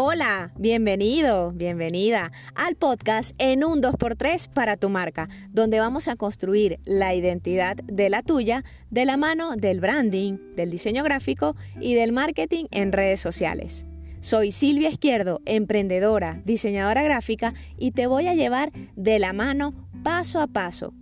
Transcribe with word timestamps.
Hola, 0.00 0.52
bienvenido, 0.56 1.50
bienvenida 1.50 2.30
al 2.54 2.76
podcast 2.76 3.34
en 3.38 3.64
un 3.64 3.82
2x3 3.82 4.48
para 4.48 4.76
tu 4.76 4.90
marca, 4.90 5.28
donde 5.50 5.80
vamos 5.80 6.06
a 6.06 6.14
construir 6.14 6.78
la 6.84 7.16
identidad 7.16 7.74
de 7.74 8.08
la 8.08 8.22
tuya 8.22 8.62
de 8.90 9.04
la 9.04 9.16
mano 9.16 9.56
del 9.56 9.80
branding, 9.80 10.38
del 10.54 10.70
diseño 10.70 11.02
gráfico 11.02 11.56
y 11.80 11.94
del 11.94 12.12
marketing 12.12 12.66
en 12.70 12.92
redes 12.92 13.20
sociales. 13.20 13.86
Soy 14.20 14.52
Silvia 14.52 14.88
Izquierdo, 14.88 15.40
emprendedora, 15.46 16.40
diseñadora 16.44 17.02
gráfica 17.02 17.52
y 17.76 17.90
te 17.90 18.06
voy 18.06 18.28
a 18.28 18.36
llevar 18.36 18.70
de 18.94 19.18
la 19.18 19.32
mano 19.32 19.74
paso 20.04 20.40
a 20.40 20.46
paso. 20.46 20.94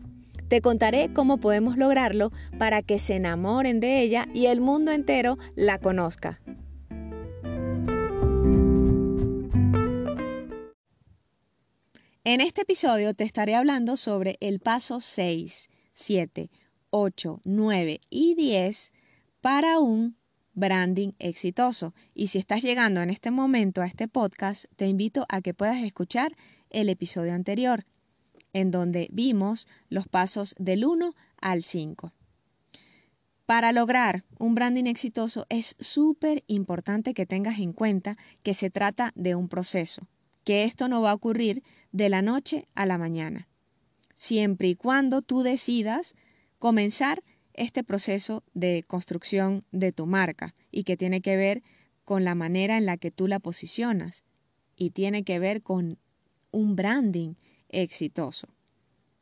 Te 0.48 0.62
contaré 0.62 1.12
cómo 1.12 1.36
podemos 1.36 1.76
lograrlo 1.76 2.32
para 2.58 2.80
que 2.80 2.98
se 2.98 3.16
enamoren 3.16 3.78
de 3.78 4.00
ella 4.00 4.26
y 4.32 4.46
el 4.46 4.62
mundo 4.62 4.90
entero 4.90 5.36
la 5.54 5.76
conozca. 5.76 6.40
En 12.28 12.40
este 12.40 12.62
episodio 12.62 13.14
te 13.14 13.22
estaré 13.22 13.54
hablando 13.54 13.96
sobre 13.96 14.36
el 14.40 14.58
paso 14.58 14.98
6, 14.98 15.70
7, 15.92 16.50
8, 16.90 17.40
9 17.44 18.00
y 18.10 18.34
10 18.34 18.92
para 19.40 19.78
un 19.78 20.16
branding 20.52 21.12
exitoso. 21.20 21.94
Y 22.14 22.26
si 22.26 22.38
estás 22.38 22.62
llegando 22.62 23.00
en 23.00 23.10
este 23.10 23.30
momento 23.30 23.80
a 23.80 23.86
este 23.86 24.08
podcast, 24.08 24.64
te 24.74 24.88
invito 24.88 25.24
a 25.28 25.40
que 25.40 25.54
puedas 25.54 25.80
escuchar 25.84 26.32
el 26.70 26.88
episodio 26.88 27.32
anterior, 27.32 27.86
en 28.52 28.72
donde 28.72 29.06
vimos 29.12 29.68
los 29.88 30.08
pasos 30.08 30.56
del 30.58 30.84
1 30.84 31.14
al 31.40 31.62
5. 31.62 32.12
Para 33.46 33.70
lograr 33.70 34.24
un 34.40 34.56
branding 34.56 34.86
exitoso 34.86 35.46
es 35.48 35.76
súper 35.78 36.42
importante 36.48 37.14
que 37.14 37.24
tengas 37.24 37.60
en 37.60 37.72
cuenta 37.72 38.16
que 38.42 38.52
se 38.52 38.68
trata 38.68 39.12
de 39.14 39.36
un 39.36 39.46
proceso 39.48 40.08
que 40.46 40.62
esto 40.62 40.86
no 40.86 41.02
va 41.02 41.10
a 41.10 41.14
ocurrir 41.14 41.64
de 41.90 42.08
la 42.08 42.22
noche 42.22 42.68
a 42.76 42.86
la 42.86 42.98
mañana, 42.98 43.48
siempre 44.14 44.68
y 44.68 44.76
cuando 44.76 45.20
tú 45.20 45.42
decidas 45.42 46.14
comenzar 46.60 47.24
este 47.52 47.82
proceso 47.82 48.44
de 48.54 48.84
construcción 48.86 49.64
de 49.72 49.90
tu 49.90 50.06
marca 50.06 50.54
y 50.70 50.84
que 50.84 50.96
tiene 50.96 51.20
que 51.20 51.36
ver 51.36 51.64
con 52.04 52.22
la 52.22 52.36
manera 52.36 52.78
en 52.78 52.86
la 52.86 52.96
que 52.96 53.10
tú 53.10 53.26
la 53.26 53.40
posicionas 53.40 54.22
y 54.76 54.90
tiene 54.90 55.24
que 55.24 55.40
ver 55.40 55.62
con 55.62 55.98
un 56.52 56.76
branding 56.76 57.34
exitoso 57.68 58.46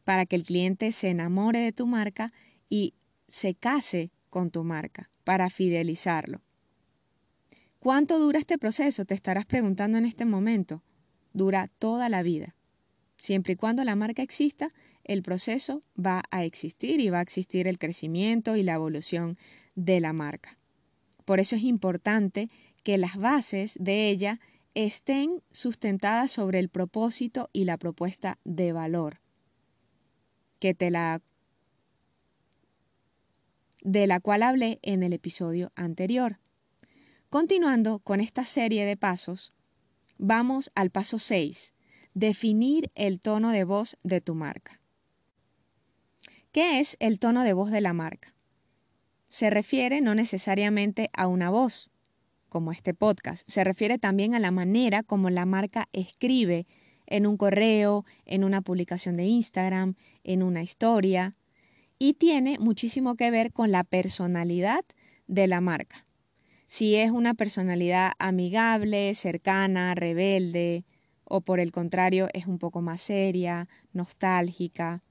para 0.05 0.27
que 0.27 0.37
el 0.37 0.43
cliente 0.43 0.93
se 0.93 1.09
enamore 1.09 1.61
de 1.61 1.73
tu 1.73 1.87
marca 1.87 2.35
y 2.69 2.93
se 3.29 3.55
case 3.55 4.11
con 4.29 4.51
tu 4.51 4.63
marca 4.63 5.09
para 5.25 5.49
fidelizarlo. 5.49 6.43
¿Cuánto 7.79 8.19
dura 8.19 8.39
este 8.39 8.59
proceso? 8.59 9.07
Te 9.07 9.15
estarás 9.15 9.47
preguntando 9.47 9.97
en 9.97 10.05
este 10.05 10.27
momento 10.27 10.83
dura 11.35 11.69
toda 11.79 12.09
la 12.09 12.23
vida. 12.23 12.55
Siempre 13.19 13.53
y 13.53 13.57
cuando 13.57 13.85
la 13.85 13.97
marca 13.97 14.23
exista, 14.23 14.73
el 15.05 15.23
proceso 15.23 15.83
va 15.95 16.23
a 16.31 16.45
existir 16.45 17.01
y 17.01 17.11
va 17.11 17.19
a 17.19 17.23
existir 17.23 17.69
el 17.69 17.79
crecimiento 17.79 18.57
y 18.57 18.63
la 18.63 18.75
evolución 18.75 19.37
de 19.75 20.01
la 20.01 20.15
marca. 20.15 20.57
Por 21.27 21.41
eso 21.41 21.57
es 21.57 21.63
importante 21.63 22.49
que 22.83 22.97
las 22.97 23.17
bases 23.17 23.77
de 23.79 24.09
ella 24.09 24.41
estén 24.75 25.43
sustentadas 25.53 26.31
sobre 26.31 26.59
el 26.59 26.69
propósito 26.69 27.51
y 27.53 27.65
la 27.65 27.77
propuesta 27.77 28.39
de 28.45 28.73
valor 28.73 29.21
que 30.59 30.73
te 30.73 30.91
la 30.91 31.21
de 33.83 34.07
la 34.07 34.19
cual 34.19 34.43
hablé 34.43 34.79
en 34.81 35.03
el 35.03 35.13
episodio 35.13 35.71
anterior. 35.77 36.39
Continuando 37.29 37.99
con 37.99 38.21
esta 38.21 38.47
serie 38.47 38.87
de 38.87 38.97
pasos, 38.97 39.53
Vamos 40.19 40.71
al 40.77 40.91
paso 40.91 41.19
6. 41.19 41.75
Definir 42.15 42.89
el 42.95 43.21
tono 43.21 43.51
de 43.51 43.65
voz 43.65 43.99
de 44.05 44.21
tu 44.21 44.37
marca. 44.37 44.81
¿Qué 46.53 46.79
es 46.79 46.97
el 47.01 47.19
tono 47.19 47.43
de 47.43 47.53
voz 47.53 47.73
de 47.73 47.81
la 47.81 47.93
marca? 47.93 48.33
Se 49.29 49.51
refiere 49.51 50.01
no 50.01 50.15
necesariamente 50.15 51.11
a 51.13 51.27
una 51.27 51.51
voz, 51.51 51.91
como 52.49 52.71
este 52.71 52.95
podcast, 52.95 53.43
se 53.51 53.65
refiere 53.65 53.99
también 53.99 54.37
a 54.37 54.39
la 54.39 54.53
manera 54.53 55.03
como 55.03 55.31
la 55.31 55.47
marca 55.47 55.89
escribe 55.93 56.69
en 57.07 57.27
un 57.27 57.37
correo, 57.37 58.05
en 58.25 58.45
una 58.45 58.61
publicación 58.61 59.17
de 59.17 59.25
Instagram, 59.25 59.97
en 60.23 60.45
una 60.45 60.63
historia, 60.63 61.35
y 61.99 62.15
tiene 62.15 62.61
muchísimo 62.61 63.17
que 63.17 63.33
ver 63.33 63.53
con 63.53 63.73
la 63.73 63.83
personalidad 63.83 64.85
de 65.27 65.49
la 65.49 65.61
marca 65.61 66.07
si 66.67 66.97
es 66.97 67.11
una 67.11 67.35
personalidad 67.35 68.13
amigable, 68.19 69.15
cercana, 69.15 69.95
rebelde, 69.95 70.85
o 71.25 71.41
por 71.41 71.61
el 71.61 71.73
contrario 71.73 72.29
es 72.33 72.47
un 72.47 72.59
poco 72.59 72.83
más 72.83 73.01
seria, 73.01 73.69
nostálgica, 73.93 75.03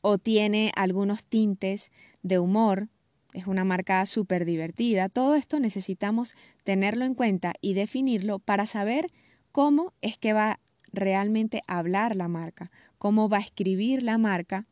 o 0.00 0.18
tiene 0.18 0.72
algunos 0.74 1.24
tintes 1.24 1.92
de 2.22 2.38
humor, 2.38 2.88
es 3.32 3.46
una 3.46 3.64
marca 3.64 4.04
súper 4.06 4.44
divertida, 4.44 5.08
todo 5.08 5.34
esto 5.34 5.60
necesitamos 5.60 6.34
tenerlo 6.64 7.04
en 7.04 7.14
cuenta 7.14 7.54
y 7.60 7.74
definirlo 7.74 8.38
para 8.38 8.66
saber 8.66 9.06
cómo 9.52 9.94
es 10.00 10.18
que 10.18 10.32
va 10.32 10.60
realmente 10.92 11.62
a 11.66 11.78
hablar 11.78 12.16
la 12.16 12.28
marca, 12.28 12.70
cómo 12.98 13.28
va 13.28 13.38
a 13.38 13.42
escribir 13.42 14.02
la 14.02 14.18
marca 14.18 14.66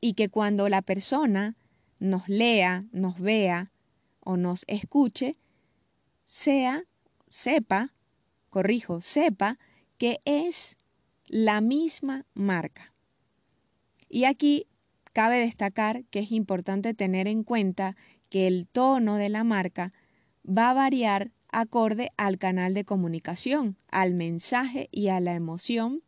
y 0.00 0.14
que 0.14 0.28
cuando 0.28 0.68
la 0.68 0.82
persona 0.82 1.56
nos 1.98 2.28
lea, 2.28 2.84
nos 2.92 3.18
vea, 3.18 3.70
o 4.20 4.36
nos 4.36 4.64
escuche, 4.68 5.36
sea, 6.24 6.84
sepa, 7.26 7.94
corrijo, 8.48 9.00
sepa 9.00 9.58
que 9.98 10.20
es 10.24 10.78
la 11.26 11.60
misma 11.60 12.26
marca. 12.34 12.92
Y 14.08 14.24
aquí 14.24 14.66
cabe 15.12 15.38
destacar 15.38 16.04
que 16.06 16.20
es 16.20 16.32
importante 16.32 16.94
tener 16.94 17.28
en 17.28 17.44
cuenta 17.44 17.96
que 18.28 18.46
el 18.46 18.66
tono 18.66 19.16
de 19.16 19.28
la 19.28 19.44
marca 19.44 19.92
va 20.46 20.70
a 20.70 20.74
variar 20.74 21.32
acorde 21.52 22.10
al 22.16 22.38
canal 22.38 22.74
de 22.74 22.84
comunicación, 22.84 23.76
al 23.90 24.14
mensaje 24.14 24.88
y 24.92 25.08
a 25.08 25.20
la 25.20 25.34
emoción 25.34 26.02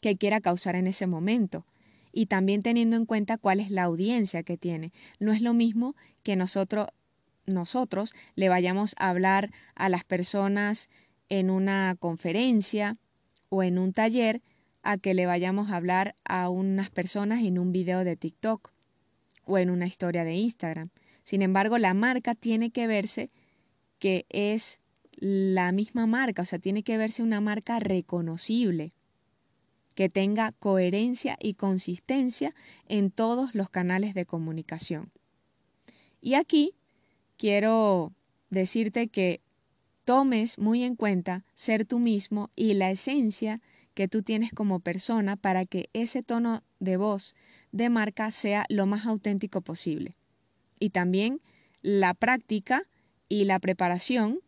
que 0.00 0.16
quiera 0.16 0.40
causar 0.40 0.76
en 0.76 0.86
ese 0.86 1.06
momento. 1.06 1.66
Y 2.12 2.26
también 2.26 2.62
teniendo 2.62 2.96
en 2.96 3.06
cuenta 3.06 3.38
cuál 3.38 3.58
es 3.58 3.70
la 3.70 3.84
audiencia 3.84 4.44
que 4.44 4.56
tiene. 4.56 4.92
No 5.18 5.32
es 5.32 5.42
lo 5.42 5.52
mismo 5.52 5.96
que 6.22 6.36
nosotros 6.36 6.86
nosotros 7.46 8.14
le 8.34 8.48
vayamos 8.48 8.94
a 8.98 9.10
hablar 9.10 9.50
a 9.74 9.88
las 9.88 10.04
personas 10.04 10.88
en 11.28 11.50
una 11.50 11.96
conferencia 11.98 12.96
o 13.48 13.62
en 13.62 13.78
un 13.78 13.92
taller 13.92 14.42
a 14.82 14.98
que 14.98 15.14
le 15.14 15.26
vayamos 15.26 15.70
a 15.70 15.76
hablar 15.76 16.14
a 16.24 16.48
unas 16.48 16.90
personas 16.90 17.42
en 17.42 17.58
un 17.58 17.72
video 17.72 18.04
de 18.04 18.16
TikTok 18.16 18.72
o 19.44 19.58
en 19.58 19.70
una 19.70 19.86
historia 19.86 20.24
de 20.24 20.34
Instagram. 20.34 20.90
Sin 21.22 21.42
embargo, 21.42 21.78
la 21.78 21.94
marca 21.94 22.34
tiene 22.34 22.70
que 22.70 22.86
verse 22.86 23.30
que 23.98 24.26
es 24.28 24.80
la 25.16 25.72
misma 25.72 26.06
marca, 26.06 26.42
o 26.42 26.44
sea, 26.44 26.58
tiene 26.58 26.82
que 26.82 26.98
verse 26.98 27.22
una 27.22 27.40
marca 27.40 27.78
reconocible, 27.78 28.92
que 29.94 30.08
tenga 30.08 30.52
coherencia 30.52 31.38
y 31.40 31.54
consistencia 31.54 32.54
en 32.88 33.10
todos 33.10 33.54
los 33.54 33.70
canales 33.70 34.12
de 34.14 34.26
comunicación. 34.26 35.12
Y 36.20 36.34
aquí 36.34 36.74
quiero 37.36 38.12
decirte 38.50 39.08
que 39.08 39.40
tomes 40.04 40.58
muy 40.58 40.82
en 40.82 40.96
cuenta 40.96 41.44
ser 41.54 41.84
tú 41.84 41.98
mismo 41.98 42.50
y 42.54 42.74
la 42.74 42.90
esencia 42.90 43.60
que 43.94 44.08
tú 44.08 44.22
tienes 44.22 44.52
como 44.52 44.80
persona 44.80 45.36
para 45.36 45.64
que 45.64 45.88
ese 45.92 46.22
tono 46.22 46.62
de 46.80 46.96
voz 46.96 47.34
de 47.72 47.88
marca 47.90 48.30
sea 48.30 48.66
lo 48.68 48.86
más 48.86 49.06
auténtico 49.06 49.60
posible. 49.60 50.16
Y 50.78 50.90
también 50.90 51.40
la 51.80 52.14
práctica 52.14 52.82
y 53.28 53.44
la 53.44 53.58
preparación 53.60 54.40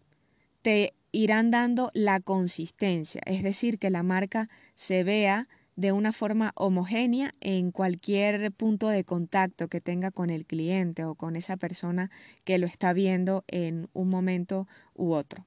te 0.62 0.94
irán 1.12 1.50
dando 1.50 1.90
la 1.94 2.20
consistencia, 2.20 3.22
es 3.24 3.42
decir, 3.42 3.78
que 3.78 3.88
la 3.88 4.02
marca 4.02 4.48
se 4.74 5.02
vea 5.02 5.48
de 5.76 5.92
una 5.92 6.12
forma 6.12 6.52
homogénea 6.56 7.32
en 7.40 7.70
cualquier 7.70 8.50
punto 8.50 8.88
de 8.88 9.04
contacto 9.04 9.68
que 9.68 9.82
tenga 9.82 10.10
con 10.10 10.30
el 10.30 10.46
cliente 10.46 11.04
o 11.04 11.14
con 11.14 11.36
esa 11.36 11.56
persona 11.58 12.10
que 12.44 12.58
lo 12.58 12.66
está 12.66 12.94
viendo 12.94 13.44
en 13.46 13.88
un 13.92 14.08
momento 14.08 14.66
u 14.94 15.12
otro. 15.12 15.46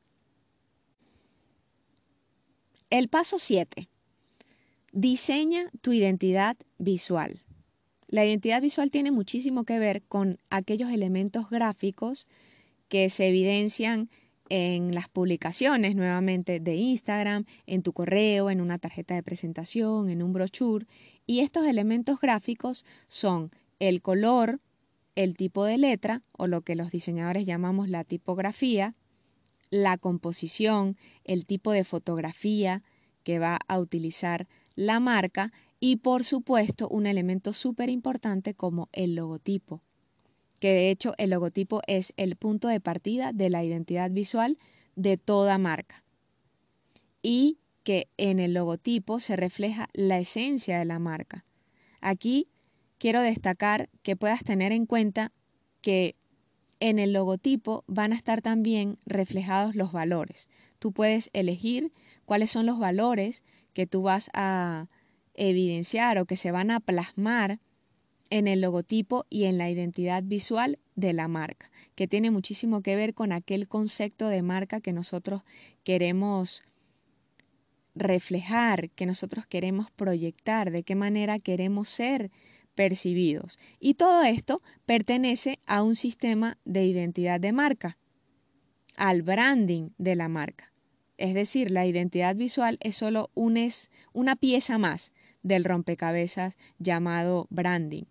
El 2.91 3.07
paso 3.07 3.37
7. 3.39 3.89
Diseña 4.93 5.65
tu 5.81 5.93
identidad 5.93 6.57
visual. 6.77 7.43
La 8.07 8.25
identidad 8.25 8.61
visual 8.61 8.89
tiene 8.89 9.11
muchísimo 9.11 9.63
que 9.63 9.77
ver 9.77 10.01
con 10.03 10.39
aquellos 10.49 10.89
elementos 10.89 11.49
gráficos 11.49 12.27
que 12.87 13.09
se 13.09 13.27
evidencian 13.27 14.09
en 14.49 14.93
las 14.93 15.07
publicaciones 15.07 15.95
nuevamente 15.95 16.59
de 16.59 16.75
Instagram, 16.75 17.45
en 17.67 17.83
tu 17.83 17.93
correo, 17.93 18.49
en 18.49 18.61
una 18.61 18.77
tarjeta 18.77 19.15
de 19.15 19.23
presentación, 19.23 20.09
en 20.09 20.21
un 20.21 20.33
brochure. 20.33 20.87
Y 21.25 21.39
estos 21.39 21.65
elementos 21.65 22.19
gráficos 22.19 22.85
son 23.07 23.51
el 23.79 24.01
color, 24.01 24.59
el 25.15 25.35
tipo 25.35 25.65
de 25.65 25.77
letra 25.77 26.23
o 26.31 26.47
lo 26.47 26.61
que 26.61 26.75
los 26.75 26.91
diseñadores 26.91 27.45
llamamos 27.45 27.89
la 27.89 28.03
tipografía, 28.03 28.95
la 29.69 29.97
composición, 29.97 30.97
el 31.23 31.45
tipo 31.45 31.71
de 31.71 31.83
fotografía 31.83 32.83
que 33.23 33.39
va 33.39 33.59
a 33.67 33.79
utilizar 33.79 34.47
la 34.75 34.99
marca 34.99 35.51
y 35.79 35.97
por 35.97 36.23
supuesto 36.23 36.87
un 36.89 37.05
elemento 37.05 37.53
súper 37.53 37.89
importante 37.89 38.53
como 38.53 38.89
el 38.91 39.15
logotipo, 39.15 39.81
que 40.59 40.73
de 40.73 40.89
hecho 40.89 41.13
el 41.17 41.31
logotipo 41.31 41.81
es 41.87 42.13
el 42.17 42.35
punto 42.35 42.67
de 42.67 42.79
partida 42.79 43.31
de 43.31 43.49
la 43.49 43.63
identidad 43.63 44.11
visual 44.11 44.57
de 44.95 45.17
toda 45.17 45.57
marca 45.57 46.03
y 47.21 47.59
que 47.83 48.07
en 48.17 48.39
el 48.39 48.53
logotipo 48.53 49.19
se 49.19 49.35
refleja 49.35 49.87
la 49.93 50.19
esencia 50.19 50.77
de 50.77 50.85
la 50.85 50.99
marca. 50.99 51.45
Aquí 52.01 52.47
quiero 52.97 53.21
destacar 53.21 53.89
que 54.03 54.15
puedas 54.15 54.43
tener 54.43 54.71
en 54.71 54.85
cuenta 54.85 55.31
que 55.81 56.15
en 56.79 56.99
el 56.99 57.13
logotipo 57.13 57.83
van 57.87 58.13
a 58.13 58.15
estar 58.15 58.41
también 58.41 58.97
reflejados 59.05 59.75
los 59.75 59.91
valores. 59.91 60.47
Tú 60.79 60.91
puedes 60.91 61.29
elegir 61.33 61.91
cuáles 62.25 62.51
son 62.51 62.65
los 62.65 62.79
valores 62.79 63.43
que 63.73 63.87
tú 63.87 64.03
vas 64.03 64.29
a 64.33 64.87
evidenciar 65.33 66.17
o 66.17 66.25
que 66.25 66.35
se 66.35 66.51
van 66.51 66.71
a 66.71 66.79
plasmar 66.79 67.59
en 68.29 68.47
el 68.47 68.61
logotipo 68.61 69.25
y 69.29 69.45
en 69.45 69.57
la 69.57 69.69
identidad 69.69 70.23
visual 70.23 70.79
de 70.95 71.13
la 71.13 71.27
marca, 71.27 71.71
que 71.95 72.07
tiene 72.07 72.31
muchísimo 72.31 72.81
que 72.81 72.95
ver 72.95 73.13
con 73.13 73.31
aquel 73.31 73.67
concepto 73.67 74.27
de 74.27 74.41
marca 74.41 74.81
que 74.81 74.93
nosotros 74.93 75.43
queremos 75.83 76.63
reflejar, 77.95 78.89
que 78.91 79.05
nosotros 79.05 79.45
queremos 79.45 79.91
proyectar, 79.91 80.71
de 80.71 80.83
qué 80.83 80.95
manera 80.95 81.39
queremos 81.39 81.89
ser 81.89 82.31
percibidos. 82.75 83.59
Y 83.79 83.95
todo 83.95 84.23
esto 84.23 84.61
pertenece 84.85 85.59
a 85.65 85.83
un 85.83 85.95
sistema 85.95 86.57
de 86.65 86.85
identidad 86.85 87.39
de 87.39 87.51
marca, 87.51 87.97
al 88.95 89.21
branding 89.21 89.89
de 89.97 90.15
la 90.15 90.29
marca. 90.29 90.71
Es 91.17 91.33
decir, 91.33 91.71
la 91.71 91.85
identidad 91.85 92.35
visual 92.35 92.77
es 92.81 92.95
solo 92.95 93.31
un 93.33 93.57
es, 93.57 93.91
una 94.13 94.35
pieza 94.37 94.77
más 94.77 95.11
del 95.43 95.65
rompecabezas 95.65 96.57
llamado 96.77 97.47
branding. 97.49 98.03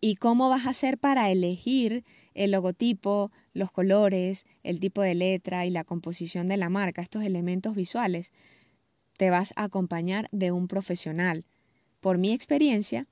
¿Y 0.00 0.16
cómo 0.16 0.48
vas 0.48 0.66
a 0.66 0.70
hacer 0.70 0.98
para 0.98 1.30
elegir 1.30 2.04
el 2.34 2.52
logotipo, 2.52 3.32
los 3.52 3.72
colores, 3.72 4.46
el 4.62 4.78
tipo 4.78 5.02
de 5.02 5.14
letra 5.14 5.66
y 5.66 5.70
la 5.70 5.82
composición 5.82 6.46
de 6.46 6.56
la 6.56 6.68
marca, 6.68 7.02
estos 7.02 7.24
elementos 7.24 7.74
visuales? 7.74 8.32
Te 9.16 9.30
vas 9.30 9.52
a 9.56 9.64
acompañar 9.64 10.28
de 10.30 10.52
un 10.52 10.68
profesional. 10.68 11.44
Por 12.00 12.16
mi 12.16 12.32
experiencia, 12.32 13.06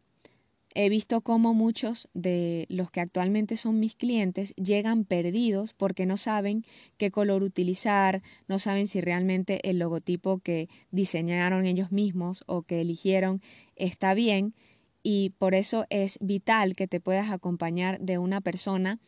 he 0.77 0.89
visto 0.89 1.23
cómo 1.23 1.55
muchos 1.55 2.09
de 2.15 2.67
los 2.69 2.93
que 2.93 3.01
actualmente 3.01 3.57
son 3.57 3.81
mis 3.81 3.97
clientes 3.97 4.55
llegan 4.55 5.05
perdidos 5.05 5.73
porque 5.73 6.07
no 6.07 6.17
saben 6.17 6.65
qué 6.99 7.11
color 7.11 7.43
utilizar, 7.43 8.23
no 8.47 8.61
saben 8.61 8.87
si 8.87 9.01
realmente 9.01 9.69
el 9.69 9.81
logotipo 9.81 10.39
que 10.39 10.69
diseñaron 10.93 11.67
ellos 11.67 11.91
mismos 11.91 12.45
o 12.47 12.63
que 12.63 12.81
eligieron 12.81 13.41
está 13.75 14.15
bien 14.15 14.55
y 15.09 15.31
por 15.39 15.55
eso 15.55 15.87
es 15.89 16.19
vital 16.21 16.75
que 16.75 16.89
te 16.89 16.99
puedas 16.99 17.31
acompañar 17.31 18.01
de 18.01 18.19
una 18.19 18.41
persona 18.41 18.99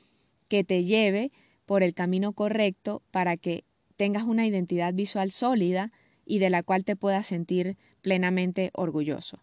que 0.46 0.62
te 0.62 0.84
lleve 0.84 1.32
por 1.66 1.82
el 1.82 1.92
camino 1.92 2.34
correcto 2.34 3.02
para 3.10 3.36
que 3.36 3.64
tengas 3.96 4.22
una 4.22 4.46
identidad 4.46 4.94
visual 4.94 5.32
sólida 5.32 5.90
y 6.24 6.38
de 6.38 6.50
la 6.50 6.62
cual 6.62 6.84
te 6.84 6.94
puedas 6.94 7.26
sentir 7.26 7.76
plenamente 8.00 8.70
orgulloso 8.74 9.42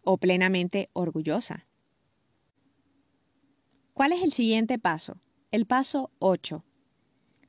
o 0.00 0.16
plenamente 0.16 0.88
orgullosa. 0.94 1.66
¿Cuál 3.92 4.12
es 4.12 4.22
el 4.22 4.32
siguiente 4.32 4.78
paso? 4.78 5.20
El 5.50 5.66
paso 5.66 6.10
8. 6.20 6.64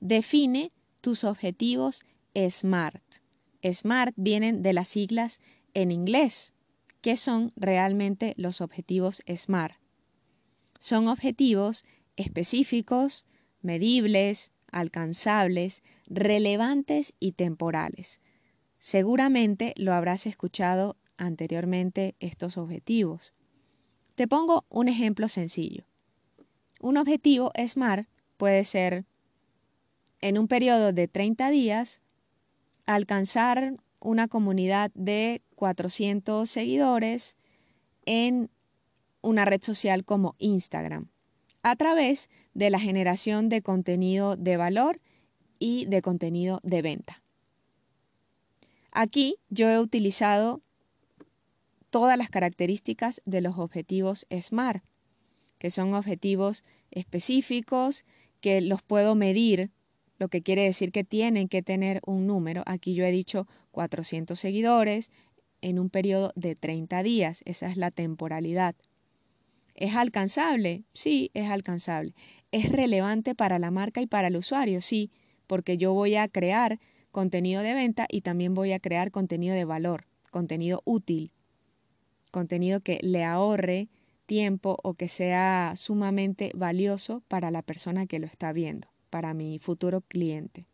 Define 0.01 0.73
tus 0.99 1.23
objetivos 1.23 2.03
SMART. 2.35 3.01
SMART 3.63 4.13
vienen 4.17 4.63
de 4.63 4.73
las 4.73 4.89
siglas 4.89 5.39
en 5.73 5.91
inglés. 5.91 6.51
¿Qué 7.01 7.17
son 7.17 7.51
realmente 7.55 8.35
los 8.37 8.61
objetivos 8.61 9.23
SMART? 9.27 9.75
Son 10.79 11.07
objetivos 11.07 11.83
específicos, 12.15 13.25
medibles, 13.61 14.51
alcanzables, 14.71 15.81
relevantes 16.05 17.13
y 17.19 17.31
temporales. 17.31 18.21
Seguramente 18.77 19.73
lo 19.77 19.93
habrás 19.93 20.27
escuchado 20.27 20.95
anteriormente 21.17 22.15
estos 22.19 22.57
objetivos. 22.57 23.33
Te 24.13 24.27
pongo 24.27 24.65
un 24.69 24.87
ejemplo 24.87 25.27
sencillo. 25.27 25.85
Un 26.79 26.97
objetivo 26.97 27.51
SMART 27.55 28.07
puede 28.37 28.63
ser 28.63 29.05
en 30.19 30.37
un 30.37 30.47
periodo 30.47 30.93
de 30.93 31.07
30 31.07 31.49
días 31.49 31.99
alcanzar 32.85 33.77
una 34.01 34.27
comunidad 34.27 34.91
de 34.93 35.41
400 35.55 36.49
seguidores 36.49 37.37
en 38.05 38.49
una 39.21 39.45
red 39.45 39.61
social 39.61 40.03
como 40.03 40.35
Instagram 40.39 41.09
a 41.63 41.75
través 41.75 42.29
de 42.53 42.69
la 42.69 42.79
generación 42.79 43.49
de 43.49 43.61
contenido 43.61 44.35
de 44.35 44.57
valor 44.57 44.99
y 45.59 45.85
de 45.85 46.01
contenido 46.01 46.59
de 46.63 46.81
venta. 46.81 47.21
Aquí 48.91 49.35
yo 49.49 49.69
he 49.69 49.79
utilizado 49.79 50.61
todas 51.89 52.17
las 52.17 52.29
características 52.29 53.21
de 53.25 53.41
los 53.41 53.57
objetivos 53.57 54.25
SMART, 54.31 54.83
que 55.59 55.69
son 55.69 55.93
objetivos 55.93 56.63
específicos 56.89 58.05
que 58.39 58.61
los 58.61 58.81
puedo 58.81 59.13
medir, 59.13 59.69
lo 60.21 60.27
que 60.27 60.43
quiere 60.43 60.63
decir 60.63 60.91
que 60.91 61.03
tienen 61.03 61.47
que 61.47 61.63
tener 61.63 61.99
un 62.05 62.27
número. 62.27 62.61
Aquí 62.67 62.93
yo 62.93 63.03
he 63.03 63.11
dicho 63.11 63.47
400 63.71 64.39
seguidores 64.39 65.09
en 65.61 65.79
un 65.79 65.89
periodo 65.89 66.31
de 66.35 66.55
30 66.55 67.01
días, 67.01 67.41
esa 67.45 67.67
es 67.71 67.75
la 67.75 67.89
temporalidad. 67.89 68.75
¿Es 69.73 69.95
alcanzable? 69.95 70.83
Sí, 70.93 71.31
es 71.33 71.49
alcanzable. 71.49 72.13
¿Es 72.51 72.71
relevante 72.71 73.33
para 73.33 73.57
la 73.57 73.71
marca 73.71 73.99
y 73.99 74.05
para 74.05 74.27
el 74.27 74.37
usuario? 74.37 74.79
Sí, 74.81 75.09
porque 75.47 75.77
yo 75.77 75.93
voy 75.93 76.15
a 76.17 76.27
crear 76.27 76.79
contenido 77.09 77.63
de 77.63 77.73
venta 77.73 78.05
y 78.07 78.21
también 78.21 78.53
voy 78.53 78.73
a 78.73 78.79
crear 78.79 79.09
contenido 79.09 79.55
de 79.55 79.65
valor, 79.65 80.05
contenido 80.29 80.83
útil 80.85 81.33
contenido 82.31 82.79
que 82.79 82.99
le 83.03 83.23
ahorre 83.23 83.89
tiempo 84.25 84.77
o 84.83 84.93
que 84.95 85.07
sea 85.07 85.73
sumamente 85.75 86.51
valioso 86.55 87.21
para 87.27 87.51
la 87.51 87.61
persona 87.61 88.07
que 88.07 88.19
lo 88.19 88.25
está 88.25 88.53
viendo, 88.53 88.87
para 89.11 89.35
mi 89.35 89.59
futuro 89.59 90.01
cliente. 90.01 90.65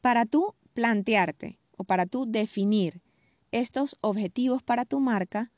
Para 0.00 0.24
tú 0.26 0.54
plantearte 0.74 1.58
o 1.76 1.82
para 1.82 2.06
tú 2.06 2.26
definir 2.28 3.00
estos 3.50 3.96
objetivos 4.00 4.62
para 4.62 4.84
tu 4.84 5.00
marca, 5.00 5.50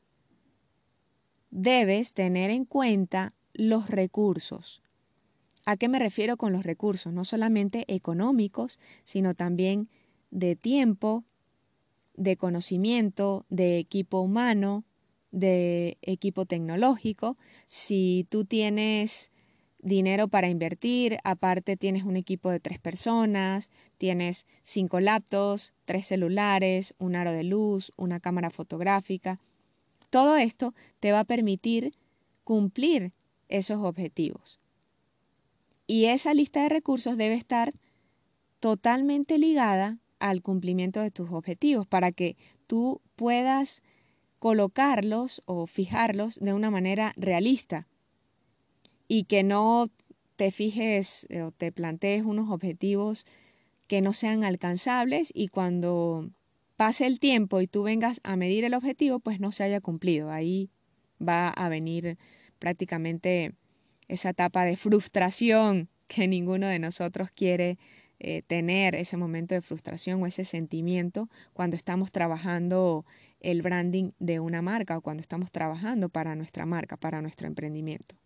debes 1.50 2.14
tener 2.14 2.48
en 2.50 2.64
cuenta 2.64 3.34
los 3.52 3.90
recursos, 3.90 4.82
¿A 5.68 5.76
qué 5.76 5.88
me 5.88 5.98
refiero 5.98 6.36
con 6.36 6.52
los 6.52 6.62
recursos? 6.62 7.12
No 7.12 7.24
solamente 7.24 7.84
económicos, 7.92 8.78
sino 9.02 9.34
también 9.34 9.88
de 10.30 10.54
tiempo, 10.54 11.24
de 12.16 12.36
conocimiento, 12.36 13.46
de 13.48 13.78
equipo 13.78 14.20
humano, 14.20 14.84
de 15.30 15.98
equipo 16.02 16.46
tecnológico. 16.46 17.36
Si 17.66 18.26
tú 18.30 18.44
tienes 18.44 19.30
dinero 19.78 20.28
para 20.28 20.48
invertir, 20.48 21.18
aparte 21.24 21.76
tienes 21.76 22.04
un 22.04 22.16
equipo 22.16 22.50
de 22.50 22.60
tres 22.60 22.78
personas, 22.78 23.70
tienes 23.98 24.46
cinco 24.62 25.00
laptops, 25.00 25.72
tres 25.84 26.06
celulares, 26.06 26.94
un 26.98 27.16
aro 27.16 27.32
de 27.32 27.44
luz, 27.44 27.92
una 27.96 28.18
cámara 28.18 28.50
fotográfica. 28.50 29.38
Todo 30.10 30.36
esto 30.36 30.74
te 31.00 31.12
va 31.12 31.20
a 31.20 31.24
permitir 31.24 31.92
cumplir 32.44 33.12
esos 33.48 33.82
objetivos. 33.82 34.58
Y 35.86 36.06
esa 36.06 36.34
lista 36.34 36.62
de 36.62 36.68
recursos 36.68 37.16
debe 37.16 37.34
estar 37.34 37.74
totalmente 38.58 39.38
ligada 39.38 39.98
al 40.18 40.42
cumplimiento 40.42 41.00
de 41.00 41.10
tus 41.10 41.30
objetivos 41.30 41.86
para 41.86 42.12
que 42.12 42.36
tú 42.66 43.00
puedas 43.16 43.82
colocarlos 44.38 45.42
o 45.46 45.66
fijarlos 45.66 46.38
de 46.40 46.52
una 46.52 46.70
manera 46.70 47.12
realista 47.16 47.86
y 49.08 49.24
que 49.24 49.42
no 49.42 49.90
te 50.36 50.50
fijes 50.50 51.26
eh, 51.30 51.42
o 51.42 51.50
te 51.50 51.72
plantees 51.72 52.24
unos 52.24 52.50
objetivos 52.50 53.24
que 53.86 54.00
no 54.00 54.12
sean 54.12 54.44
alcanzables 54.44 55.32
y 55.34 55.48
cuando 55.48 56.30
pase 56.76 57.06
el 57.06 57.18
tiempo 57.20 57.60
y 57.60 57.66
tú 57.66 57.84
vengas 57.84 58.20
a 58.24 58.36
medir 58.36 58.64
el 58.64 58.74
objetivo, 58.74 59.18
pues 59.20 59.40
no 59.40 59.52
se 59.52 59.64
haya 59.64 59.80
cumplido. 59.80 60.30
Ahí 60.30 60.70
va 61.26 61.48
a 61.48 61.68
venir 61.68 62.18
prácticamente 62.58 63.52
esa 64.08 64.30
etapa 64.30 64.64
de 64.64 64.76
frustración 64.76 65.88
que 66.06 66.28
ninguno 66.28 66.66
de 66.66 66.78
nosotros 66.78 67.30
quiere 67.30 67.78
eh, 68.18 68.42
tener 68.42 68.94
ese 68.94 69.16
momento 69.16 69.54
de 69.54 69.62
frustración 69.62 70.22
o 70.22 70.26
ese 70.26 70.44
sentimiento 70.44 71.28
cuando 71.52 71.76
estamos 71.76 72.12
trabajando 72.12 73.04
el 73.40 73.62
branding 73.62 74.12
de 74.18 74.40
una 74.40 74.62
marca 74.62 74.96
o 74.96 75.02
cuando 75.02 75.20
estamos 75.20 75.50
trabajando 75.50 76.08
para 76.08 76.34
nuestra 76.34 76.64
marca, 76.66 76.96
para 76.96 77.20
nuestro 77.20 77.46
emprendimiento. 77.46 78.16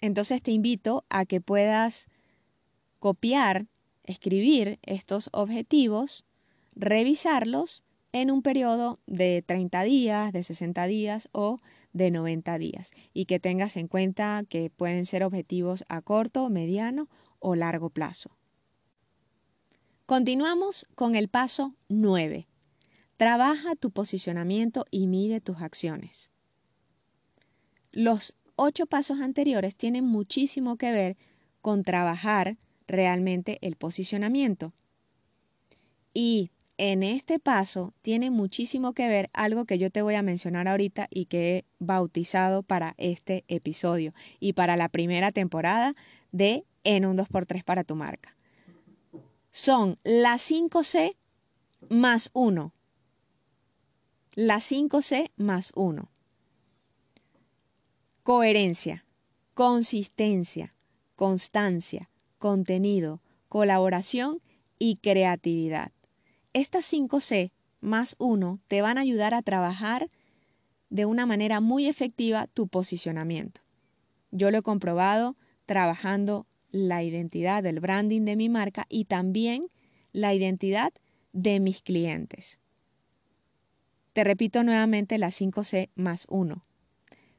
Entonces 0.00 0.42
te 0.42 0.50
invito 0.50 1.04
a 1.10 1.24
que 1.24 1.40
puedas 1.40 2.08
copiar, 2.98 3.66
escribir 4.04 4.78
estos 4.82 5.28
objetivos, 5.32 6.24
revisarlos 6.74 7.84
en 8.12 8.30
un 8.30 8.42
periodo 8.42 9.00
de 9.06 9.42
30 9.44 9.82
días, 9.82 10.32
de 10.32 10.42
60 10.42 10.86
días 10.86 11.28
o 11.32 11.60
de 11.92 12.10
90 12.10 12.58
días 12.58 12.92
y 13.12 13.24
que 13.24 13.40
tengas 13.40 13.76
en 13.76 13.88
cuenta 13.88 14.44
que 14.48 14.70
pueden 14.70 15.04
ser 15.04 15.24
objetivos 15.24 15.84
a 15.88 16.02
corto, 16.02 16.48
mediano 16.50 17.08
o 17.42 17.54
largo 17.54 17.90
plazo. 17.90 18.36
Continuamos 20.06 20.86
con 20.94 21.14
el 21.14 21.28
paso 21.28 21.74
9. 21.88 22.46
Trabaja 23.16 23.76
tu 23.76 23.90
posicionamiento 23.90 24.84
y 24.90 25.06
mide 25.06 25.40
tus 25.40 25.60
acciones. 25.60 26.30
Los 27.92 28.34
ocho 28.56 28.86
pasos 28.86 29.20
anteriores 29.20 29.76
tienen 29.76 30.04
muchísimo 30.04 30.76
que 30.76 30.92
ver 30.92 31.16
con 31.60 31.82
trabajar 31.82 32.56
realmente 32.86 33.58
el 33.60 33.76
posicionamiento. 33.76 34.72
Y 36.14 36.50
en 36.78 37.02
este 37.02 37.38
paso 37.38 37.94
tiene 38.02 38.30
muchísimo 38.30 38.92
que 38.92 39.08
ver 39.08 39.30
algo 39.32 39.66
que 39.66 39.78
yo 39.78 39.90
te 39.90 40.02
voy 40.02 40.14
a 40.14 40.22
mencionar 40.22 40.68
ahorita 40.68 41.06
y 41.10 41.26
que 41.26 41.56
he 41.56 41.64
bautizado 41.78 42.62
para 42.62 42.94
este 42.98 43.44
episodio 43.48 44.14
y 44.40 44.54
para 44.54 44.76
la 44.76 44.88
primera 44.88 45.32
temporada 45.32 45.92
de 46.32 46.64
En 46.84 47.04
un 47.04 47.16
2x3 47.16 47.64
para 47.64 47.84
tu 47.84 47.94
marca. 47.94 48.36
Son 49.50 49.98
las 50.02 50.50
5C 50.50 51.16
más 51.88 52.30
1. 52.32 52.72
Las 54.34 54.72
5C 54.72 55.30
más 55.36 55.72
1. 55.74 56.10
Coherencia, 58.22 59.04
consistencia, 59.54 60.74
constancia, 61.16 62.08
contenido, 62.38 63.20
colaboración 63.48 64.40
y 64.78 64.96
creatividad. 64.96 65.92
Estas 66.52 66.90
5C 66.92 67.52
más 67.80 68.16
1 68.18 68.58
te 68.68 68.80
van 68.80 68.96
a 68.96 69.02
ayudar 69.02 69.34
a 69.34 69.42
trabajar 69.42 70.10
de 70.88 71.04
una 71.04 71.26
manera 71.26 71.60
muy 71.60 71.86
efectiva 71.86 72.46
tu 72.46 72.68
posicionamiento. 72.68 73.60
Yo 74.30 74.50
lo 74.50 74.58
he 74.58 74.62
comprobado 74.62 75.36
trabajando 75.66 76.46
la 76.72 77.04
identidad 77.04 77.62
del 77.62 77.78
branding 77.78 78.22
de 78.22 78.34
mi 78.34 78.48
marca 78.48 78.86
y 78.88 79.04
también 79.04 79.68
la 80.12 80.34
identidad 80.34 80.92
de 81.32 81.60
mis 81.60 81.82
clientes. 81.82 82.58
Te 84.12 84.24
repito 84.24 84.62
nuevamente 84.64 85.16
las 85.18 85.40
5C 85.40 85.90
más 85.94 86.26
1. 86.28 86.64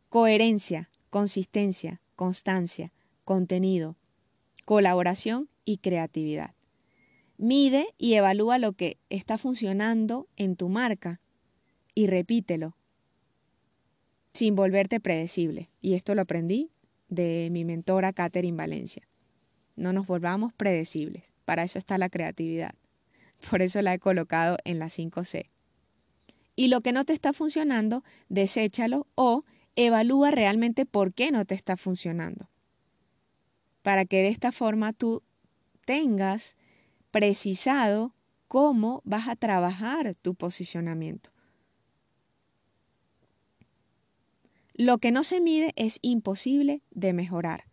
Coherencia, 0.09 0.89
consistencia, 1.09 2.01
constancia, 2.15 2.91
contenido, 3.25 3.95
colaboración 4.65 5.49
y 5.65 5.77
creatividad. 5.77 6.55
Mide 7.37 7.87
y 7.97 8.13
evalúa 8.13 8.57
lo 8.57 8.73
que 8.73 8.97
está 9.09 9.37
funcionando 9.37 10.27
en 10.37 10.55
tu 10.55 10.69
marca 10.69 11.19
y 11.95 12.07
repítelo 12.07 12.75
sin 14.33 14.55
volverte 14.55 14.99
predecible. 14.99 15.69
Y 15.81 15.93
esto 15.93 16.15
lo 16.15 16.23
aprendí 16.23 16.71
de 17.09 17.49
mi 17.51 17.65
mentora 17.65 18.13
Catherine 18.13 18.57
Valencia. 18.57 19.07
No 19.75 19.93
nos 19.93 20.07
volvamos 20.07 20.53
predecibles. 20.53 21.33
Para 21.45 21.63
eso 21.63 21.79
está 21.79 21.97
la 21.97 22.09
creatividad. 22.09 22.75
Por 23.49 23.61
eso 23.61 23.81
la 23.81 23.93
he 23.93 23.99
colocado 23.99 24.57
en 24.63 24.79
la 24.79 24.85
5C. 24.85 25.49
Y 26.55 26.67
lo 26.67 26.81
que 26.81 26.91
no 26.91 27.03
te 27.03 27.13
está 27.13 27.33
funcionando, 27.33 28.03
deséchalo 28.29 29.07
o 29.15 29.43
evalúa 29.75 30.31
realmente 30.31 30.85
por 30.85 31.13
qué 31.13 31.31
no 31.31 31.45
te 31.45 31.55
está 31.55 31.77
funcionando. 31.77 32.49
Para 33.81 34.05
que 34.05 34.17
de 34.17 34.29
esta 34.29 34.51
forma 34.51 34.93
tú 34.93 35.23
tengas 35.85 36.55
precisado 37.11 38.13
cómo 38.47 39.01
vas 39.03 39.27
a 39.27 39.35
trabajar 39.35 40.15
tu 40.15 40.35
posicionamiento. 40.35 41.31
Lo 44.75 44.97
que 44.97 45.11
no 45.11 45.23
se 45.23 45.41
mide 45.41 45.73
es 45.75 45.99
imposible 46.01 46.81
de 46.91 47.13
mejorar. 47.13 47.65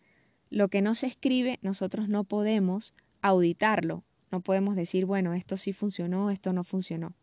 Lo 0.51 0.69
que 0.69 0.83
no 0.83 0.97
se 0.97 1.07
escribe, 1.07 1.59
nosotros 1.63 2.09
no 2.09 2.25
podemos 2.25 2.93
auditarlo. 3.23 4.05
No 4.33 4.41
podemos 4.41 4.77
decir, 4.77 5.07
bueno, 5.07 5.35
esto 5.35 5.57
sí 5.57 5.73
funcionó, 5.73 6.31
esto 6.31 6.53
no 6.53 6.65
funcionó. 6.65 7.15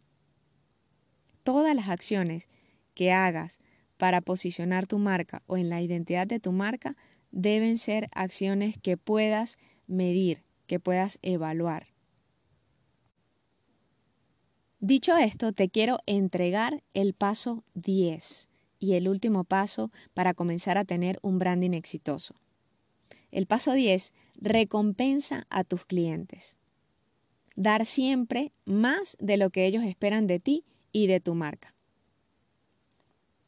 Todas 1.44 1.76
las 1.76 1.90
acciones 1.90 2.50
que 2.94 3.12
hagas 3.12 3.60
para 3.98 4.22
posicionar 4.22 4.88
tu 4.88 4.98
marca 4.98 5.44
o 5.46 5.58
en 5.58 5.70
la 5.70 5.82
identidad 5.82 6.28
de 6.28 6.40
tu 6.40 6.52
marca 6.52 6.96
deben 7.32 7.78
ser 7.78 8.08
acciones 8.14 8.78
que 8.82 8.98
puedas 8.98 9.58
medir, 9.88 10.44
que 10.66 10.80
puedas 10.80 11.20
evaluar. 11.22 11.88
Dicho 14.80 15.18
esto, 15.18 15.54
te 15.54 15.70
quiero 15.70 16.00
entregar 16.06 16.84
el 16.94 17.14
paso 17.14 17.64
10 17.74 18.50
y 18.80 18.94
el 18.94 19.10
último 19.10 19.44
paso 19.44 19.92
para 20.14 20.34
comenzar 20.34 20.78
a 20.78 20.86
tener 20.86 21.20
un 21.22 21.40
branding 21.40 21.72
exitoso. 21.72 22.36
El 23.32 23.46
paso 23.46 23.74
10, 23.74 24.14
recompensa 24.36 25.46
a 25.50 25.64
tus 25.64 25.86
clientes. 25.86 26.58
Dar 27.56 27.86
siempre 27.86 28.52
más 28.66 29.18
de 29.20 29.38
lo 29.38 29.50
que 29.50 29.66
ellos 29.66 29.84
esperan 29.84 30.28
de 30.28 30.40
ti 30.40 30.64
y 30.92 31.08
de 31.08 31.20
tu 31.20 31.36
marca. 31.36 31.76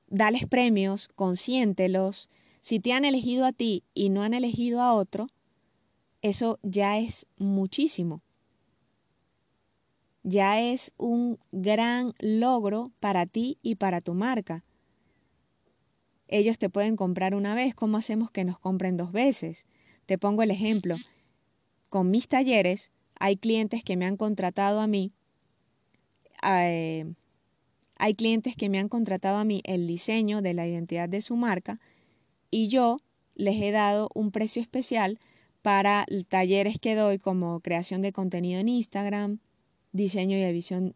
Dales 0.07 0.45
premios, 0.47 1.07
consiéntelos. 1.09 2.29
Si 2.61 2.79
te 2.79 2.93
han 2.93 3.05
elegido 3.05 3.45
a 3.45 3.51
ti 3.51 3.83
y 3.93 4.09
no 4.09 4.23
han 4.23 4.33
elegido 4.33 4.81
a 4.81 4.93
otro, 4.93 5.27
eso 6.21 6.59
ya 6.63 6.97
es 6.97 7.27
muchísimo 7.37 8.21
ya 10.23 10.61
es 10.61 10.91
un 10.97 11.39
gran 11.51 12.13
logro 12.19 12.91
para 12.99 13.25
ti 13.25 13.57
y 13.61 13.75
para 13.75 14.01
tu 14.01 14.13
marca. 14.13 14.63
Ellos 16.29 16.57
te 16.57 16.69
pueden 16.69 16.95
comprar 16.95 17.35
una 17.35 17.55
vez, 17.55 17.75
¿cómo 17.75 17.97
hacemos 17.97 18.31
que 18.31 18.45
nos 18.45 18.59
compren 18.59 18.95
dos 18.95 19.11
veces? 19.11 19.65
Te 20.05 20.17
pongo 20.17 20.43
el 20.43 20.51
ejemplo. 20.51 20.95
Con 21.89 22.11
mis 22.11 22.27
talleres 22.27 22.91
hay 23.19 23.35
clientes 23.35 23.83
que 23.83 23.97
me 23.97 24.05
han 24.05 24.15
contratado 24.15 24.79
a 24.79 24.87
mí, 24.87 25.11
eh, 26.43 27.13
hay 27.97 28.13
clientes 28.13 28.55
que 28.55 28.69
me 28.69 28.79
han 28.79 28.87
contratado 28.87 29.37
a 29.37 29.43
mí 29.43 29.61
el 29.65 29.87
diseño 29.87 30.41
de 30.41 30.53
la 30.53 30.65
identidad 30.65 31.09
de 31.09 31.19
su 31.19 31.35
marca 31.35 31.79
y 32.49 32.69
yo 32.69 33.01
les 33.35 33.61
he 33.61 33.71
dado 33.71 34.09
un 34.13 34.31
precio 34.31 34.61
especial 34.61 35.19
para 35.61 36.05
talleres 36.29 36.79
que 36.79 36.95
doy 36.95 37.19
como 37.19 37.59
creación 37.59 38.01
de 38.01 38.13
contenido 38.13 38.61
en 38.61 38.69
Instagram, 38.69 39.39
diseño 39.91 40.37
y 40.37 40.43
edición, 40.43 40.95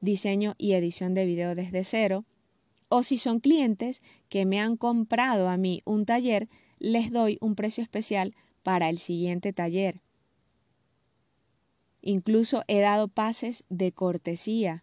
diseño 0.00 0.54
y 0.58 0.72
edición 0.72 1.14
de 1.14 1.26
video 1.26 1.54
desde 1.54 1.84
cero. 1.84 2.24
O 2.92 3.04
si 3.04 3.18
son 3.18 3.38
clientes 3.38 4.02
que 4.28 4.44
me 4.44 4.58
han 4.58 4.76
comprado 4.76 5.48
a 5.48 5.56
mí 5.56 5.80
un 5.84 6.04
taller, 6.04 6.48
les 6.80 7.12
doy 7.12 7.38
un 7.40 7.54
precio 7.54 7.84
especial 7.84 8.34
para 8.64 8.88
el 8.88 8.98
siguiente 8.98 9.52
taller. 9.52 10.02
Incluso 12.02 12.64
he 12.66 12.80
dado 12.80 13.06
pases 13.06 13.64
de 13.68 13.92
cortesía 13.92 14.82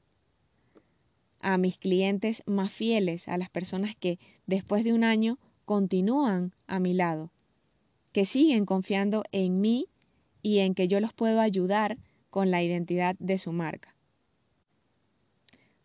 a 1.42 1.58
mis 1.58 1.78
clientes 1.78 2.44
más 2.46 2.72
fieles, 2.72 3.28
a 3.28 3.38
las 3.38 3.50
personas 3.50 3.94
que 3.94 4.20
después 4.46 4.86
de 4.86 4.94
un 4.94 5.04
año 5.04 5.38
continúan 5.66 6.56
a 6.66 6.80
mi 6.80 6.94
lado, 6.94 7.34
que 8.14 8.24
siguen 8.24 8.66
confiando 8.66 9.24
en 9.34 9.60
mí 9.60 9.90
y 10.42 10.60
en 10.60 10.76
que 10.76 10.88
yo 10.88 11.02
los 11.02 11.12
puedo 11.12 11.42
ayudar 11.42 11.98
con 12.30 12.52
la 12.52 12.64
identidad 12.64 13.18
de 13.20 13.38
su 13.38 13.52
marca. 13.52 13.97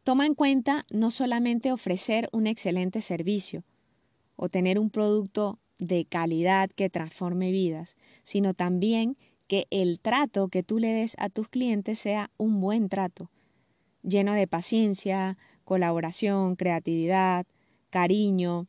Toma 0.05 0.27
en 0.27 0.35
cuenta 0.35 0.85
no 0.91 1.11
solamente 1.13 1.71
ofrecer 1.71 2.29
un 2.33 2.49
excelente 2.49 3.01
servicio 3.01 3.63
o 4.35 4.49
tener 4.49 4.79
un 4.81 4.91
producto 4.91 5.61
de 5.79 6.05
calidad 6.05 6.71
que 6.71 6.91
transforme 6.91 7.53
vidas, 7.53 7.97
sino 8.25 8.53
también 8.53 9.17
que 9.47 9.67
el 9.71 10.01
trato 10.01 10.49
que 10.49 10.65
tú 10.65 10.81
le 10.81 10.89
des 10.89 11.15
a 11.19 11.29
tus 11.29 11.49
clientes 11.49 12.01
sea 12.01 12.31
un 12.37 12.61
buen 12.61 12.89
trato, 12.89 13.31
lleno 14.03 14.35
de 14.35 14.49
paciencia, 14.49 15.39
colaboración, 15.65 16.57
creatividad, 16.57 17.47
cariño, 17.91 18.67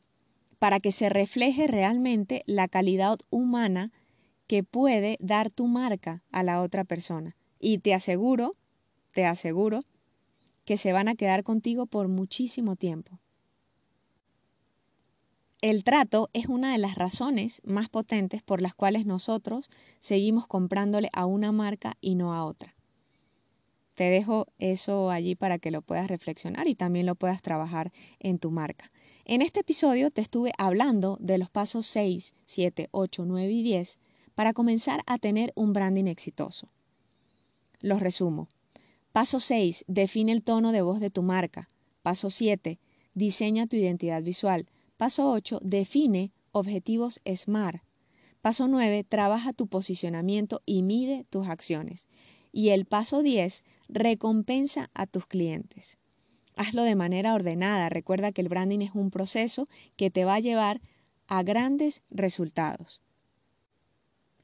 para 0.60 0.80
que 0.80 0.92
se 0.92 1.10
refleje 1.10 1.66
realmente 1.66 2.44
la 2.46 2.68
calidad 2.68 3.18
humana 3.32 3.92
que 4.46 4.64
puede 4.64 5.18
dar 5.20 5.50
tu 5.50 5.68
marca 5.68 6.24
a 6.32 6.44
la 6.44 6.62
otra 6.62 6.84
persona. 6.84 7.36
Y 7.60 7.80
te 7.80 7.94
aseguro, 7.94 8.56
te 9.14 9.26
aseguro, 9.26 9.84
que 10.66 10.78
se 10.78 10.94
van 10.94 11.08
a 11.08 11.16
quedar 11.16 11.44
contigo 11.44 11.86
por 11.86 12.08
muchísimo 12.08 12.76
tiempo. 12.76 13.20
El 15.62 15.86
trato 15.86 16.30
es 16.34 16.48
una 16.48 16.74
de 16.74 16.78
las 16.78 16.96
razones 16.96 17.62
más 17.64 17.88
potentes 17.88 18.42
por 18.42 18.62
las 18.62 18.74
cuales 18.74 19.06
nosotros 19.06 19.70
seguimos 20.00 20.46
comprándole 20.46 21.10
a 21.14 21.26
una 21.26 21.54
marca 21.54 21.94
y 22.02 22.16
no 22.16 22.34
a 22.34 22.44
otra. 22.44 22.76
Te 23.94 24.06
dejo 24.06 24.48
eso 24.58 25.10
allí 25.12 25.36
para 25.36 25.60
que 25.60 25.72
lo 25.72 25.82
puedas 25.82 26.08
reflexionar 26.08 26.68
y 26.68 26.76
también 26.76 27.06
lo 27.06 27.16
puedas 27.16 27.42
trabajar 27.42 27.94
en 28.20 28.40
tu 28.40 28.52
marca. 28.52 28.92
En 29.24 29.42
este 29.42 29.62
episodio 29.62 30.10
te 30.12 30.20
estuve 30.20 30.52
hablando 30.58 31.18
de 31.22 31.38
los 31.38 31.50
pasos 31.50 31.86
6, 31.86 32.34
7, 32.46 32.90
8, 32.92 33.24
9 33.26 33.54
y 33.54 33.64
10 33.64 34.00
para 34.36 34.52
comenzar 34.54 35.02
a 35.06 35.18
tener 35.18 35.54
un 35.56 35.74
branding 35.74 36.08
exitoso. 36.08 36.68
Los 37.80 38.02
resumo. 38.02 38.50
Paso 39.14 39.40
6. 39.40 39.86
Define 39.88 40.32
el 40.32 40.44
tono 40.44 40.72
de 40.72 40.82
voz 40.82 41.00
de 41.00 41.12
tu 41.12 41.22
marca. 41.22 41.70
Paso 42.02 42.32
7. 42.32 42.80
Diseña 43.14 43.68
tu 43.68 43.76
identidad 43.76 44.24
visual. 44.24 44.66
Paso 44.98 45.30
8. 45.30 45.60
Define 45.62 46.32
objetivos 46.52 47.22
SMART. 47.24 47.84
Paso 48.42 48.68
9. 48.68 49.04
Trabaja 49.04 49.54
tu 49.54 49.68
posicionamiento 49.68 50.64
y 50.66 50.82
mide 50.82 51.28
tus 51.30 51.48
acciones. 51.48 52.08
Y 52.52 52.70
el 52.70 52.86
paso 52.86 53.22
10. 53.22 53.64
Recompensa 53.88 54.90
a 54.96 55.06
tus 55.06 55.28
clientes. 55.28 56.00
Hazlo 56.56 56.82
de 56.82 56.96
manera 56.96 57.36
ordenada. 57.36 57.90
Recuerda 57.90 58.32
que 58.32 58.42
el 58.42 58.50
branding 58.50 58.80
es 58.80 58.96
un 58.96 59.12
proceso 59.12 59.68
que 59.96 60.10
te 60.10 60.26
va 60.26 60.34
a 60.34 60.40
llevar 60.40 60.82
a 61.28 61.44
grandes 61.44 62.02
resultados. 62.10 63.04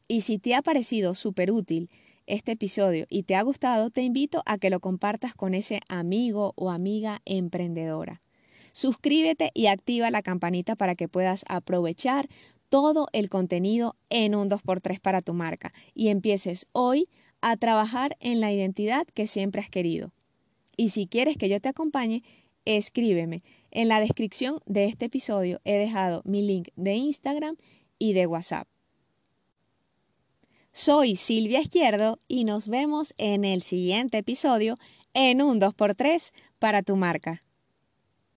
Y 0.07 0.21
si 0.21 0.37
te 0.37 0.53
ha 0.53 0.61
parecido 0.61 1.15
súper 1.15 1.51
útil 1.51 1.89
este 2.29 2.53
episodio 2.53 3.05
y 3.09 3.23
te 3.23 3.35
ha 3.35 3.41
gustado, 3.41 3.89
te 3.89 4.01
invito 4.01 4.41
a 4.45 4.57
que 4.57 4.69
lo 4.69 4.79
compartas 4.79 5.33
con 5.33 5.53
ese 5.53 5.81
amigo 5.89 6.53
o 6.55 6.69
amiga 6.71 7.21
emprendedora. 7.25 8.21
Suscríbete 8.71 9.51
y 9.53 9.65
activa 9.65 10.11
la 10.11 10.21
campanita 10.21 10.75
para 10.75 10.95
que 10.95 11.09
puedas 11.09 11.43
aprovechar 11.49 12.29
todo 12.69 13.07
el 13.13 13.29
contenido 13.29 13.95
en 14.09 14.35
un 14.35 14.49
2x3 14.49 15.01
para 15.01 15.21
tu 15.21 15.33
marca 15.33 15.73
y 15.93 16.09
empieces 16.09 16.67
hoy 16.71 17.09
a 17.41 17.57
trabajar 17.57 18.15
en 18.19 18.39
la 18.39 18.51
identidad 18.51 19.07
que 19.07 19.27
siempre 19.27 19.61
has 19.61 19.69
querido. 19.69 20.11
Y 20.77 20.89
si 20.89 21.07
quieres 21.07 21.35
que 21.35 21.49
yo 21.49 21.59
te 21.59 21.69
acompañe, 21.69 22.23
escríbeme. 22.65 23.43
En 23.71 23.87
la 23.87 23.99
descripción 23.99 24.59
de 24.65 24.85
este 24.85 25.05
episodio 25.05 25.59
he 25.65 25.73
dejado 25.73 26.21
mi 26.25 26.41
link 26.41 26.69
de 26.75 26.93
Instagram 26.93 27.57
y 27.97 28.13
de 28.13 28.27
WhatsApp. 28.27 28.67
Soy 30.81 31.17
Silvia 31.17 31.59
Izquierdo 31.59 32.19
y 32.29 32.45
nos 32.45 32.69
vemos 32.69 33.13
en 33.17 33.43
el 33.43 33.63
siguiente 33.63 34.19
episodio 34.19 34.77
en 35.13 35.41
un 35.41 35.59
2x3 35.59 36.31
para 36.57 36.83
tu 36.83 36.95
marca. 36.95 37.43